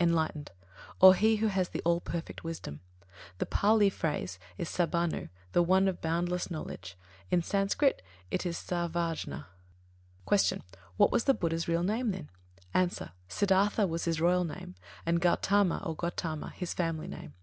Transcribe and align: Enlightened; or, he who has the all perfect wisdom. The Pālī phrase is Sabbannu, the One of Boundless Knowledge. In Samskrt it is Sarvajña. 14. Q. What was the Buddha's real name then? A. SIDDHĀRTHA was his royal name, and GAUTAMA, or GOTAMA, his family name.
Enlightened; 0.00 0.50
or, 1.00 1.14
he 1.14 1.36
who 1.36 1.46
has 1.46 1.68
the 1.68 1.80
all 1.84 2.00
perfect 2.00 2.42
wisdom. 2.42 2.80
The 3.38 3.46
Pālī 3.46 3.92
phrase 3.92 4.40
is 4.58 4.68
Sabbannu, 4.68 5.28
the 5.52 5.62
One 5.62 5.86
of 5.86 6.00
Boundless 6.00 6.50
Knowledge. 6.50 6.98
In 7.30 7.40
Samskrt 7.40 8.00
it 8.32 8.44
is 8.44 8.58
Sarvajña. 8.58 9.44
14. 10.28 10.58
Q. 10.68 10.78
What 10.96 11.12
was 11.12 11.22
the 11.22 11.34
Buddha's 11.34 11.68
real 11.68 11.84
name 11.84 12.10
then? 12.10 12.30
A. 12.74 12.88
SIDDHĀRTHA 13.28 13.88
was 13.88 14.06
his 14.06 14.20
royal 14.20 14.42
name, 14.42 14.74
and 15.06 15.20
GAUTAMA, 15.20 15.80
or 15.86 15.94
GOTAMA, 15.94 16.52
his 16.56 16.74
family 16.74 17.06
name. 17.06 17.34